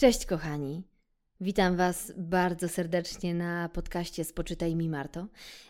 Cześć 0.00 0.26
kochani. 0.26 0.82
Witam 1.40 1.76
Was 1.76 2.12
bardzo 2.16 2.68
serdecznie 2.68 3.34
na 3.34 3.68
podcaście 3.68 4.24
Spoczytaj 4.24 4.76
mi 4.76 4.88
Marto 4.88 5.26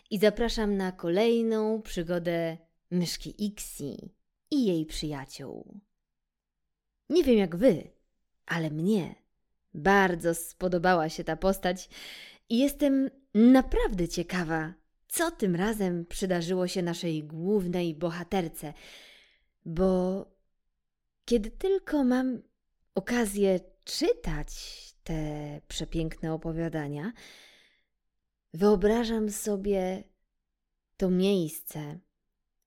i 0.09 0.19
zapraszam 0.19 0.77
na 0.77 0.91
kolejną 0.91 1.81
przygodę 1.81 2.57
myszki 2.91 3.45
Ixi 3.45 4.13
i 4.51 4.65
jej 4.65 4.85
przyjaciół. 4.85 5.79
Nie 7.09 7.23
wiem 7.23 7.37
jak 7.37 7.55
Wy, 7.55 7.91
ale 8.45 8.69
mnie 8.69 9.15
bardzo 9.73 10.35
spodobała 10.35 11.09
się 11.09 11.23
ta 11.23 11.35
postać 11.35 11.89
i 12.49 12.57
jestem 12.57 13.09
naprawdę 13.33 14.07
ciekawa, 14.07 14.73
co 15.07 15.31
tym 15.31 15.55
razem 15.55 16.05
przydarzyło 16.05 16.67
się 16.67 16.81
naszej 16.81 17.23
głównej 17.23 17.95
bohaterce, 17.95 18.73
bo 19.65 20.25
kiedy 21.25 21.51
tylko 21.51 22.03
mam 22.03 22.41
okazję 22.95 23.70
czytać 23.83 24.51
te 25.03 25.61
przepiękne 25.67 26.33
opowiadania, 26.33 27.13
wyobrażam 28.53 29.29
sobie 29.29 30.03
to 30.97 31.09
miejsce, 31.09 31.99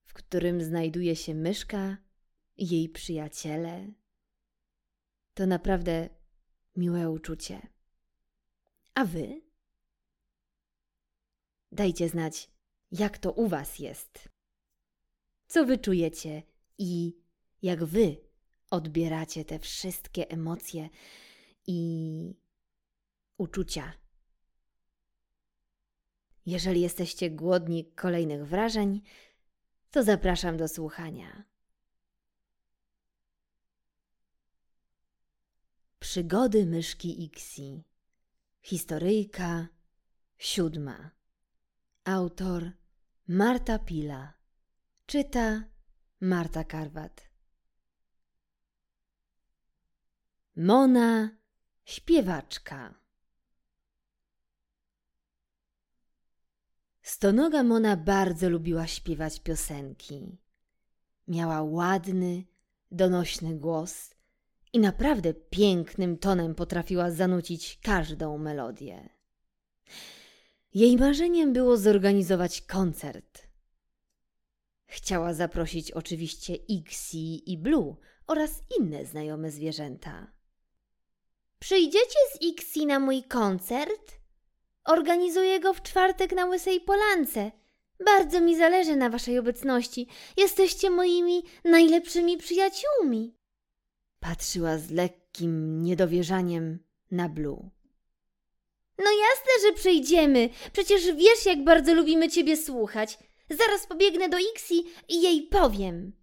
w 0.03 0.13
którym 0.13 0.63
znajduje 0.63 1.15
się 1.15 1.35
myszka 1.35 1.97
i 2.57 2.67
jej 2.67 2.89
przyjaciele. 2.89 3.91
To 5.33 5.45
naprawdę 5.45 6.09
miłe 6.75 7.09
uczucie. 7.09 7.67
A 8.93 9.05
wy? 9.05 9.41
Dajcie 11.71 12.09
znać, 12.09 12.51
jak 12.91 13.17
to 13.17 13.31
u 13.31 13.47
was 13.47 13.79
jest. 13.79 14.29
Co 15.47 15.65
wy 15.65 15.77
czujecie 15.77 16.43
i 16.77 17.17
jak 17.61 17.83
wy 17.83 18.24
odbieracie 18.69 19.45
te 19.45 19.59
wszystkie 19.59 20.29
emocje 20.29 20.89
i 21.67 22.33
uczucia. 23.37 23.93
Jeżeli 26.45 26.81
jesteście 26.81 27.29
głodni 27.29 27.91
kolejnych 27.91 28.47
wrażeń, 28.47 29.01
to 29.91 30.03
zapraszam 30.03 30.57
do 30.57 30.67
słuchania. 30.67 31.43
Przygody 35.99 36.65
myszki 36.65 37.23
Ixi. 37.23 37.83
Historyjka 38.61 39.67
siódma. 40.37 41.11
Autor 42.03 42.71
Marta 43.27 43.79
Pila. 43.79 44.33
Czyta 45.05 45.63
Marta 46.21 46.63
Karwat. 46.63 47.34
Mona 50.57 51.29
śpiewaczka. 51.85 52.93
Stonoga 57.01 57.63
Mona 57.63 57.97
bardzo 57.97 58.49
lubiła 58.49 58.87
śpiewać 58.87 59.39
piosenki. 59.39 60.37
Miała 61.27 61.61
ładny, 61.61 62.43
donośny 62.91 63.55
głos 63.55 64.15
i 64.73 64.79
naprawdę 64.79 65.33
pięknym 65.33 66.17
tonem 66.17 66.55
potrafiła 66.55 67.11
zanucić 67.11 67.79
każdą 67.83 68.37
melodię. 68.37 69.09
Jej 70.73 70.97
marzeniem 70.97 71.53
było 71.53 71.77
zorganizować 71.77 72.61
koncert. 72.61 73.47
Chciała 74.85 75.33
zaprosić 75.33 75.91
oczywiście 75.91 76.55
Ixi 76.55 77.51
i 77.51 77.57
Blue 77.57 77.95
oraz 78.27 78.63
inne 78.79 79.05
znajome 79.05 79.51
zwierzęta. 79.51 80.34
Przyjdziecie 81.65 82.19
z 82.33 82.41
Ixi 82.41 82.85
na 82.85 82.99
mój 82.99 83.23
koncert? 83.23 84.11
Organizuję 84.83 85.59
go 85.59 85.73
w 85.73 85.81
czwartek 85.81 86.31
na 86.31 86.45
Łysej 86.45 86.81
Polance. 86.81 87.51
Bardzo 88.05 88.41
mi 88.41 88.57
zależy 88.57 88.95
na 88.95 89.09
waszej 89.09 89.39
obecności. 89.39 90.07
Jesteście 90.37 90.89
moimi 90.89 91.43
najlepszymi 91.63 92.37
przyjaciółmi. 92.37 93.35
Patrzyła 94.19 94.77
z 94.77 94.91
lekkim 94.91 95.81
niedowierzaniem 95.83 96.79
na 97.11 97.29
Blue. 97.29 97.69
No 98.97 99.11
jasne, 99.11 99.67
że 99.67 99.73
przyjdziemy. 99.73 100.49
Przecież 100.73 101.05
wiesz, 101.05 101.45
jak 101.45 101.63
bardzo 101.63 101.93
lubimy 101.93 102.29
ciebie 102.29 102.57
słuchać. 102.57 103.19
Zaraz 103.49 103.87
pobiegnę 103.87 104.29
do 104.29 104.37
Ixi 104.37 104.85
i 105.09 105.21
jej 105.21 105.47
powiem. 105.47 106.13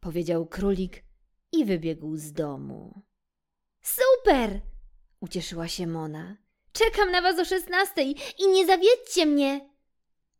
Powiedział 0.00 0.46
królik 0.46 1.04
i 1.52 1.64
wybiegł 1.64 2.16
z 2.16 2.32
domu. 2.32 3.02
Super! 3.84 4.60
Ucieszyła 5.20 5.68
się 5.68 5.86
Mona. 5.86 6.36
Czekam 6.72 7.10
na 7.10 7.22
was 7.22 7.38
o 7.38 7.44
szesnastej 7.44 8.16
i 8.38 8.48
nie 8.48 8.66
zawiedźcie 8.66 9.26
mnie! 9.26 9.70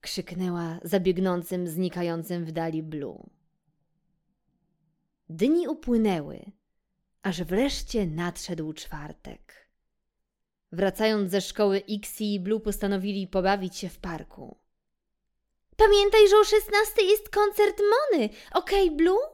Krzyknęła 0.00 0.78
zabiegnącym, 0.82 1.68
znikającym 1.68 2.44
w 2.44 2.52
dali 2.52 2.82
Blue. 2.82 3.30
Dni 5.28 5.68
upłynęły, 5.68 6.44
aż 7.22 7.42
wreszcie 7.42 8.06
nadszedł 8.06 8.72
czwartek. 8.72 9.68
Wracając 10.72 11.30
ze 11.30 11.40
szkoły 11.40 11.78
Ixi 11.78 12.34
i 12.34 12.40
Blue 12.40 12.60
postanowili 12.60 13.26
pobawić 13.26 13.76
się 13.76 13.88
w 13.88 13.98
parku. 13.98 14.58
Pamiętaj, 15.76 16.28
że 16.28 16.36
o 16.36 16.44
szesnastej 16.44 17.08
jest 17.08 17.28
koncert 17.28 17.80
Mony, 17.80 18.28
okej, 18.52 18.84
okay, 18.84 18.96
Blue? 18.96 19.33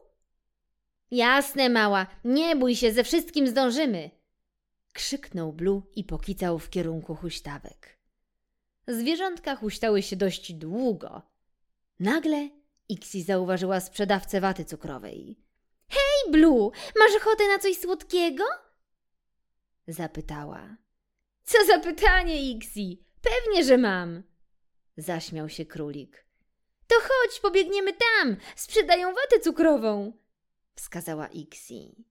Jasne, 1.11 1.69
mała, 1.69 2.07
nie 2.25 2.57
bój 2.57 2.77
się, 2.77 2.93
ze 2.93 3.05
wszystkim 3.05 3.49
zdążymy. 3.49 4.11
Krzyknął 4.93 5.53
Blue 5.53 5.83
i 5.95 6.05
pokicał 6.05 6.59
w 6.59 6.71
kierunku 6.71 7.15
huśtawek. 7.15 7.99
Zwierzątka 8.89 9.57
huśtały 9.57 10.03
się 10.03 10.17
dość 10.17 10.53
długo. 10.53 11.23
Nagle 12.01 12.49
Ixi 12.89 13.23
zauważyła 13.23 13.81
sprzedawcę 13.81 14.41
waty 14.41 14.65
cukrowej. 14.65 15.39
Hej, 15.89 16.33
Blue, 16.33 16.71
masz 16.99 17.17
ochotę 17.17 17.49
na 17.49 17.59
coś 17.59 17.77
słodkiego? 17.79 18.45
Zapytała. 19.89 20.77
Co 21.43 21.59
za 21.67 21.79
pytanie, 21.79 22.43
Ixi? 22.51 23.05
Pewnie, 23.23 23.65
że 23.65 23.79
mam. 23.79 24.23
Zaśmiał 24.97 25.49
się 25.49 25.67
królik. 25.67 26.27
To 26.87 26.95
chodź, 27.01 27.41
pobiegniemy 27.41 27.93
tam. 27.93 28.37
Sprzedają 28.57 29.09
watę 29.09 29.41
cukrową 29.41 30.13
wskazała 30.75 31.29
Ixi. 31.29 32.05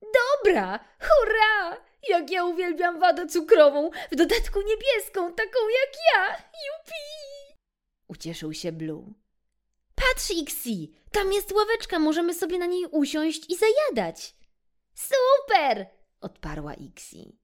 Dobra, 0.00 0.78
hurra! 1.00 1.82
Jak 2.08 2.30
ja 2.30 2.44
uwielbiam 2.44 3.00
wadę 3.00 3.26
cukrową, 3.26 3.90
w 4.10 4.16
dodatku 4.16 4.60
niebieską, 4.60 5.34
taką 5.34 5.58
jak 5.68 5.94
ja! 6.14 6.36
Jupi! 6.36 7.56
Ucieszył 8.08 8.52
się 8.52 8.72
Blue. 8.72 9.14
Patrz, 9.94 10.30
Ixi, 10.30 10.92
tam 11.12 11.32
jest 11.32 11.52
ławeczka, 11.52 11.98
możemy 11.98 12.34
sobie 12.34 12.58
na 12.58 12.66
niej 12.66 12.86
usiąść 12.86 13.50
i 13.50 13.56
zajadać. 13.56 14.34
Super! 14.94 15.86
odparła 16.20 16.74
Ixi. 16.74 17.38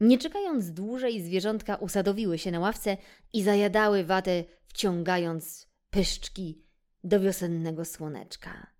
Nie 0.00 0.18
czekając 0.18 0.72
dłużej, 0.72 1.22
zwierzątka 1.22 1.76
usadowiły 1.76 2.38
się 2.38 2.50
na 2.50 2.60
ławce 2.60 2.96
i 3.32 3.42
zajadały 3.42 4.04
watę, 4.04 4.44
wciągając 4.66 5.68
pyszczki 5.90 6.64
do 7.04 7.20
wiosennego 7.20 7.84
słoneczka. 7.84 8.73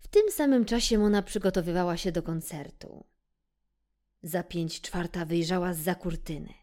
W 0.00 0.08
tym 0.08 0.30
samym 0.30 0.64
czasie 0.64 0.98
Mona 0.98 1.22
przygotowywała 1.22 1.96
się 1.96 2.12
do 2.12 2.22
koncertu. 2.22 3.04
Za 4.22 4.42
pięć 4.42 4.80
czwarta 4.80 5.24
wyjrzała 5.24 5.74
z 5.74 5.78
za 5.78 5.94
kurtyny. 5.94 6.54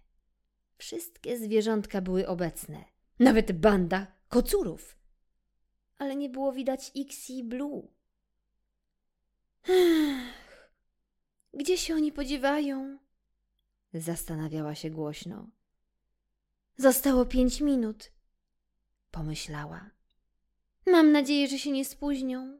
Wszystkie 0.78 1.38
zwierzątka 1.38 2.02
były 2.02 2.28
obecne, 2.28 2.84
nawet 3.20 3.52
banda 3.52 4.08
kocurów. 4.30 4.98
Ale 5.98 6.16
nie 6.16 6.30
było 6.30 6.52
widać 6.52 6.92
Ixi 6.96 7.44
Blue. 7.44 7.88
Ech, 9.70 10.72
gdzie 11.54 11.78
się 11.78 11.96
oni 11.96 12.12
podziewają? 12.12 12.98
Zastanawiała 13.94 14.76
się 14.76 14.90
głośno. 14.90 15.50
Zostało 16.78 17.26
pięć 17.26 17.62
minut, 17.62 18.12
pomyślała. 19.12 19.90
Mam 20.92 21.12
nadzieję, 21.12 21.48
że 21.48 21.60
się 21.60 21.72
nie 21.72 21.86
spóźnią. 21.86 22.60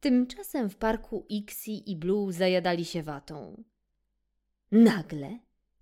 Tymczasem 0.00 0.70
w 0.70 0.76
parku 0.76 1.26
Ixi 1.28 1.90
i 1.90 1.96
Blue 1.96 2.32
zajadali 2.32 2.84
się 2.84 3.02
watą. 3.02 3.64
Nagle 4.72 5.38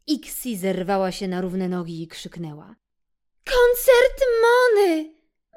Ixi 0.06 0.56
zerwała 0.56 1.12
się 1.12 1.28
na 1.28 1.40
równe 1.40 1.68
nogi 1.68 2.02
i 2.02 2.08
krzyknęła. 2.08 2.76
Koncert 3.44 4.24
Mony! 4.42 5.04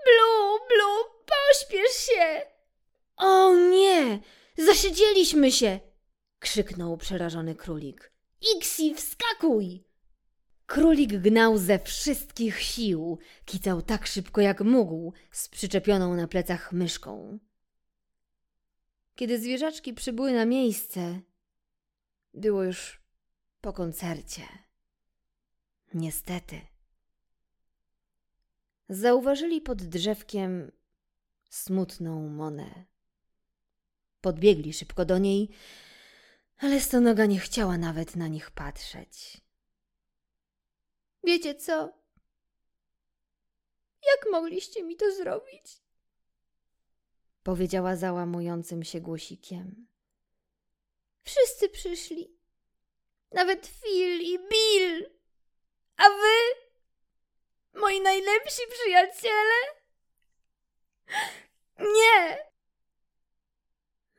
Blue, 0.06 0.60
Blue, 0.70 1.04
pośpiesz 1.26 1.96
się! 2.06 2.42
O 3.18 3.56
nie! 3.56 4.20
Zasiedzieliśmy 4.58 5.52
się! 5.52 5.80
krzyknął 6.40 6.98
przerażony 6.98 7.56
królik. 7.56 8.12
Ixi, 8.56 8.96
wskakuj! 8.96 9.84
Królik 10.72 11.18
gnał 11.18 11.58
ze 11.58 11.80
wszystkich 11.80 12.62
sił, 12.62 13.20
kicał 13.46 13.82
tak 13.82 14.08
szybko 14.08 14.42
jak 14.42 14.62
mógł, 14.62 15.14
z 15.32 15.50
przyczepioną 15.50 16.16
na 16.16 16.28
plecach 16.28 16.72
myszką. 16.74 17.40
Kiedy 19.16 19.40
zwierzaczki 19.40 19.94
przybyły 19.94 20.34
na 20.34 20.46
miejsce, 20.46 21.22
było 22.34 22.64
już 22.64 23.02
po 23.62 23.74
koncercie. 23.74 24.42
Niestety. 25.94 26.62
Zauważyli 28.90 29.62
pod 29.62 29.84
drzewkiem 29.84 30.72
smutną 31.50 32.30
Monę. 32.30 32.86
Podbiegli 34.22 34.74
szybko 34.74 35.06
do 35.06 35.18
niej, 35.18 35.50
ale 36.58 36.80
stonoga 36.80 37.26
nie 37.26 37.40
chciała 37.40 37.78
nawet 37.78 38.16
na 38.16 38.28
nich 38.28 38.52
patrzeć. 38.52 39.42
Wiecie 41.24 41.56
co? 41.56 41.74
Jak 44.08 44.32
mogliście 44.32 44.84
mi 44.84 44.96
to 44.96 45.12
zrobić? 45.16 45.82
Powiedziała 47.44 47.96
załamującym 47.96 48.84
się 48.84 49.02
głosikiem. 49.02 49.88
Wszyscy 51.24 51.70
przyszli. 51.70 52.38
Nawet 53.32 53.68
Phil 53.68 54.22
i 54.22 54.40
Bill. 54.40 55.10
A 55.98 56.10
wy? 56.10 56.62
Moi 57.74 58.02
najlepsi 58.02 58.62
przyjaciele? 58.70 59.82
Nie! 61.80 62.52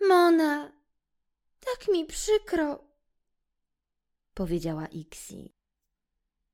Mona, 0.08 0.72
tak 1.60 1.88
mi 1.88 2.06
przykro, 2.06 2.84
powiedziała 4.34 4.86
Ixi. 4.86 5.54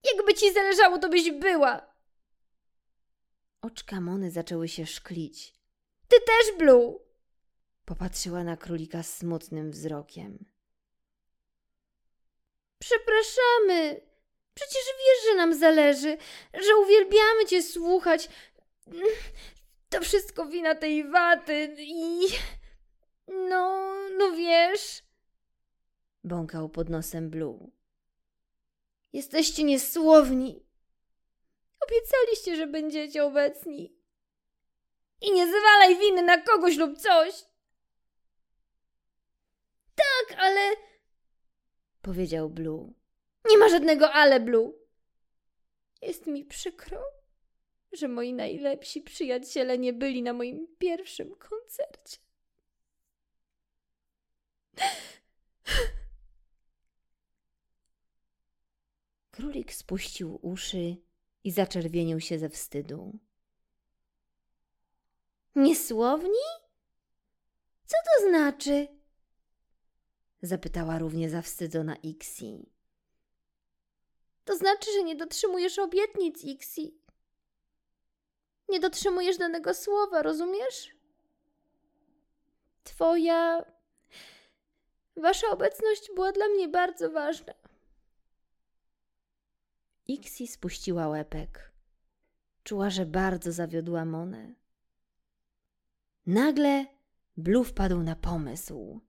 Jakby 0.05 0.35
ci 0.35 0.53
zależało, 0.53 0.99
to 0.99 1.09
byś 1.09 1.31
była. 1.31 1.95
Oczka 3.63 4.01
Mony 4.01 4.31
zaczęły 4.31 4.69
się 4.69 4.87
szklić. 4.87 5.55
Ty 6.09 6.17
też, 6.21 6.59
Blue! 6.59 6.99
Popatrzyła 7.85 8.45
na 8.45 8.57
królika 8.57 9.03
smutnym 9.03 9.71
wzrokiem. 9.71 10.45
Przepraszamy. 12.79 14.09
Przecież 14.55 14.83
wiesz, 14.87 15.31
że 15.31 15.37
nam 15.37 15.55
zależy, 15.55 16.17
że 16.55 16.77
uwielbiamy 16.77 17.47
cię 17.47 17.63
słuchać. 17.63 18.29
To 19.89 20.01
wszystko 20.01 20.47
wina 20.47 20.75
tej 20.75 21.11
waty 21.11 21.77
i... 21.79 22.21
No, 23.29 23.95
no 24.19 24.33
wiesz... 24.33 25.03
Bąkał 26.25 26.69
pod 26.69 26.89
nosem 26.89 27.31
Blue. 27.31 27.71
Jesteście 29.13 29.65
niesłowni. 29.65 30.67
Obiecaliście, 31.87 32.57
że 32.57 32.67
będziecie 32.67 33.25
obecni. 33.25 33.99
I 35.21 35.33
nie 35.33 35.47
zwalaj 35.47 35.99
winy 35.99 36.23
na 36.23 36.43
kogoś 36.43 36.77
lub 36.77 36.99
coś. 36.99 37.45
Tak, 39.95 40.39
ale... 40.39 40.61
Powiedział 42.03 42.51
Blue. 42.51 42.93
Nie 43.51 43.59
ma 43.59 43.69
żadnego 43.69 44.13
ale, 44.13 44.41
Blue. 44.41 44.73
Jest 46.03 46.27
mi 46.27 46.45
przykro, 46.45 47.03
że 47.93 48.09
moi 48.09 48.33
najlepsi 48.33 49.03
przyjaciele 49.03 49.79
nie 49.79 49.93
byli 49.93 50.23
na 50.23 50.33
moim 50.33 50.77
pierwszym 50.79 51.37
koncercie. 51.37 52.19
Królik 59.39 59.73
spuścił 59.73 60.39
uszy 60.43 60.97
i 61.45 61.51
zaczerwienił 61.51 62.21
się 62.21 62.39
ze 62.39 62.49
wstydu. 62.49 63.19
Niesłowni? 65.55 66.49
Co 67.87 67.97
to 68.07 68.29
znaczy? 68.29 68.89
Zapytała 70.43 70.99
równie 70.99 71.31
zawstydzona 71.31 71.97
Ixi. 71.97 72.73
To 74.45 74.57
znaczy, 74.57 74.93
że 74.93 75.03
nie 75.03 75.17
dotrzymujesz 75.17 75.79
obietnic, 75.79 76.45
Ixi. 76.45 76.99
Nie 78.69 78.81
dotrzymujesz 78.81 79.39
danego 79.39 79.75
słowa, 79.75 80.23
rozumiesz? 80.23 80.97
Twoja. 82.85 83.65
Wasza 85.17 85.49
obecność 85.51 86.11
była 86.15 86.33
dla 86.33 86.49
mnie 86.49 86.69
bardzo 86.69 87.11
ważna. 87.11 87.68
Ixi 90.09 90.47
spuściła 90.47 91.09
łepek. 91.09 91.73
Czuła, 92.65 92.91
że 92.91 93.07
bardzo 93.07 93.53
zawiodła 93.53 94.05
Monę. 94.05 94.55
Nagle 96.27 96.87
Blue 97.37 97.65
wpadł 97.65 98.03
na 98.03 98.17
pomysł. 98.17 99.01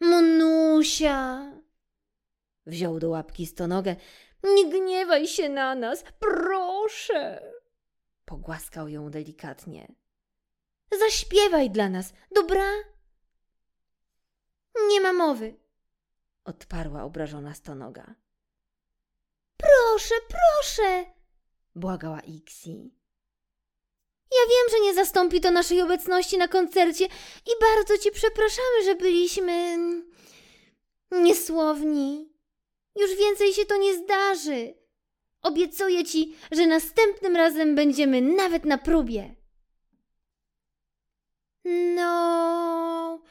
Monusia! 0.00 1.52
Wziął 2.66 2.98
do 2.98 3.08
łapki 3.08 3.46
stonogę. 3.46 3.96
Nie 4.44 4.70
gniewaj 4.70 5.26
się 5.26 5.48
na 5.48 5.74
nas, 5.74 6.04
proszę! 6.18 7.52
Pogłaskał 8.24 8.88
ją 8.88 9.10
delikatnie. 9.10 9.94
Zaśpiewaj 10.98 11.70
dla 11.70 11.88
nas, 11.88 12.12
dobra? 12.34 12.64
Nie 14.88 15.00
ma 15.00 15.12
mowy, 15.12 15.56
odparła 16.44 17.02
obrażona 17.02 17.54
stonoga. 17.54 18.14
Proszę, 19.94 20.14
proszę, 20.28 21.04
błagała 21.74 22.20
Ixi. 22.20 22.94
Ja 24.32 24.40
wiem, 24.50 24.70
że 24.70 24.80
nie 24.80 24.94
zastąpi 24.94 25.40
to 25.40 25.50
naszej 25.50 25.82
obecności 25.82 26.38
na 26.38 26.48
koncercie 26.48 27.04
i 27.46 27.50
bardzo 27.60 27.98
ci 27.98 28.10
przepraszamy, 28.10 28.84
że 28.84 28.94
byliśmy 28.94 29.78
niesłowni. 31.10 32.32
Już 32.96 33.16
więcej 33.16 33.52
się 33.52 33.64
to 33.64 33.76
nie 33.76 33.94
zdarzy. 33.94 34.74
Obiecuję 35.42 36.04
ci, 36.04 36.36
że 36.52 36.66
następnym 36.66 37.36
razem 37.36 37.74
będziemy 37.74 38.20
nawet 38.20 38.64
na 38.64 38.78
próbie. 38.78 39.34
No. 41.94 43.22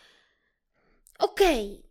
Okej. 1.19 1.80
Okay. 1.80 1.89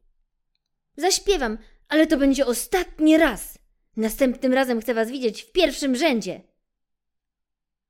Zaśpiewam, 0.96 1.58
ale 1.88 2.06
to 2.06 2.16
będzie 2.16 2.46
ostatni 2.46 3.16
raz. 3.16 3.61
Następnym 3.96 4.52
razem 4.52 4.80
chcę 4.80 4.94
was 4.94 5.10
widzieć 5.10 5.42
w 5.42 5.52
pierwszym 5.52 5.96
rzędzie. 5.96 6.42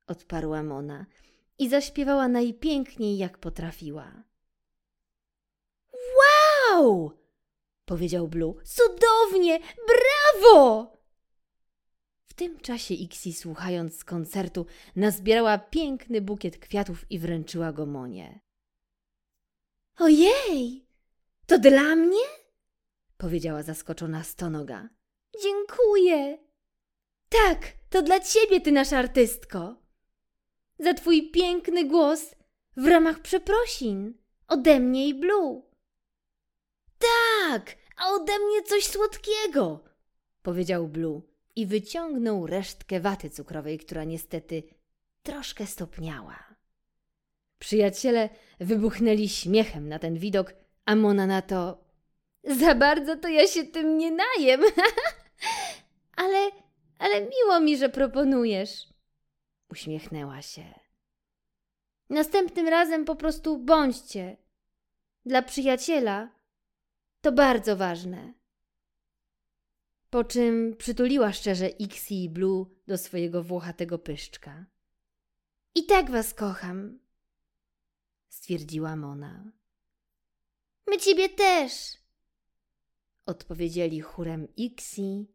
Odparła 0.07 0.63
Mona 0.63 1.05
i 1.59 1.69
zaśpiewała 1.69 2.27
najpiękniej, 2.27 3.17
jak 3.17 3.37
potrafiła. 3.37 4.23
Wow! 6.17 7.11
powiedział 7.85 8.27
Blue. 8.27 8.53
Cudownie! 8.63 9.59
Brawo! 9.87 10.93
W 12.25 12.33
tym 12.33 12.59
czasie 12.59 12.93
Ixi, 12.93 13.33
słuchając 13.33 13.97
z 13.97 14.03
koncertu, 14.03 14.65
nazbierała 14.95 15.57
piękny 15.57 16.21
bukiet 16.21 16.57
kwiatów 16.57 17.11
i 17.11 17.19
wręczyła 17.19 17.73
go 17.73 17.85
Monie. 17.85 18.39
Ojej! 19.97 20.87
To 21.45 21.59
dla 21.59 21.95
mnie? 21.95 22.25
powiedziała 23.17 23.63
zaskoczona 23.63 24.23
stonoga. 24.23 24.89
Dziękuję. 25.41 26.37
Tak, 27.29 27.59
to 27.89 28.01
dla 28.01 28.19
ciebie, 28.19 28.61
ty 28.61 28.71
nasza 28.71 28.97
artystko. 28.97 29.75
Za 30.79 30.93
twój 30.93 31.31
piękny 31.31 31.85
głos 31.85 32.35
w 32.77 32.87
ramach 32.87 33.19
przeprosin 33.19 34.13
ode 34.47 34.79
mnie 34.79 35.07
i 35.07 35.13
Blue. 35.13 35.61
Tak, 36.99 37.75
a 37.97 38.09
ode 38.09 38.39
mnie 38.39 38.63
coś 38.63 38.85
słodkiego, 38.85 39.83
powiedział 40.41 40.87
Blue 40.87 41.21
i 41.55 41.65
wyciągnął 41.65 42.47
resztkę 42.47 42.99
waty 42.99 43.29
cukrowej, 43.29 43.79
która 43.79 44.03
niestety 44.03 44.63
troszkę 45.23 45.67
stopniała. 45.67 46.55
Przyjaciele 47.59 48.29
wybuchnęli 48.59 49.29
śmiechem 49.29 49.89
na 49.89 49.99
ten 49.99 50.17
widok, 50.17 50.53
a 50.85 50.95
Mona 50.95 51.27
na 51.27 51.41
to 51.41 51.83
za 52.43 52.75
bardzo 52.75 53.17
to 53.17 53.27
ja 53.27 53.47
się 53.47 53.63
tym 53.63 53.97
nie 53.97 54.11
najem. 54.11 54.61
ale, 56.15 56.51
ale 56.99 57.21
miło 57.21 57.59
mi, 57.59 57.77
że 57.77 57.89
proponujesz. 57.89 58.87
Uśmiechnęła 59.69 60.41
się. 60.41 60.79
Następnym 62.09 62.67
razem 62.67 63.05
po 63.05 63.15
prostu 63.15 63.57
bądźcie. 63.57 64.37
Dla 65.25 65.41
przyjaciela 65.41 66.29
to 67.21 67.31
bardzo 67.31 67.77
ważne. 67.77 68.33
Po 70.09 70.23
czym 70.23 70.75
przytuliła 70.77 71.31
szczerze 71.31 71.67
Ixi 71.67 72.23
i 72.23 72.29
Blue 72.29 72.65
do 72.87 72.97
swojego 72.97 73.43
włochatego 73.43 73.99
pyszczka. 73.99 74.65
I 75.75 75.85
tak 75.85 76.11
was 76.11 76.33
kocham, 76.33 76.99
stwierdziła 78.29 78.95
Mona. 78.95 79.51
My 80.87 80.97
ciebie 80.97 81.29
też, 81.29 81.71
odpowiedzieli 83.25 84.01
chórem 84.01 84.47
Ixi 84.55 85.27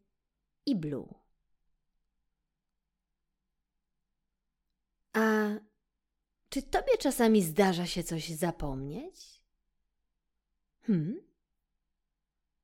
i 0.68 0.76
Blue. 0.76 1.14
A 5.12 5.48
czy 6.48 6.62
tobie 6.62 6.98
czasami 6.98 7.42
zdarza 7.42 7.86
się 7.86 8.02
coś 8.02 8.28
zapomnieć? 8.28 9.42
Hmm? 10.82 11.27